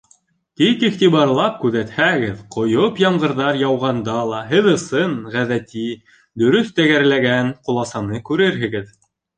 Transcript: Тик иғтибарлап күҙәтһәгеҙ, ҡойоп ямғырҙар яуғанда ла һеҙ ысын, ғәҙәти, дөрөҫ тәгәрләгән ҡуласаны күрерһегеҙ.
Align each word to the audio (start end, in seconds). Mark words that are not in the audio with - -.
Тик 0.59 0.85
иғтибарлап 0.87 1.59
күҙәтһәгеҙ, 1.65 2.39
ҡойоп 2.57 3.03
ямғырҙар 3.03 3.61
яуғанда 3.65 4.17
ла 4.33 4.41
һеҙ 4.55 4.73
ысын, 4.75 5.17
ғәҙәти, 5.37 5.87
дөрөҫ 6.45 6.77
тәгәрләгән 6.81 7.57
ҡуласаны 7.71 8.27
күрерһегеҙ. 8.33 8.95